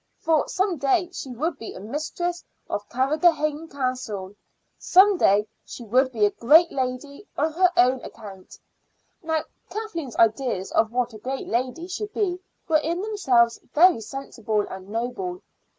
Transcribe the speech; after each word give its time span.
For 0.17 0.47
some 0.47 0.77
day 0.79 1.11
she 1.11 1.29
would 1.29 1.59
be 1.59 1.77
mistress 1.77 2.43
of 2.67 2.89
Carrigrohane 2.89 3.67
Castle; 3.69 4.33
some 4.79 5.15
day 5.15 5.45
she 5.63 5.83
would 5.83 6.11
be 6.11 6.25
a 6.25 6.31
great 6.31 6.71
lady 6.71 7.27
on 7.37 7.53
her 7.53 7.71
own 7.77 8.03
account. 8.03 8.57
Now 9.21 9.43
Kathleen's 9.69 10.15
ideas 10.15 10.71
of 10.71 10.91
what 10.91 11.13
a 11.13 11.19
great 11.19 11.47
lady 11.47 11.87
should 11.87 12.13
be 12.13 12.39
were 12.67 12.77
in 12.79 12.99
themselves 13.03 13.59
very 13.75 14.01
sensible 14.01 14.61
and 14.61 14.89
noble. 14.89 15.43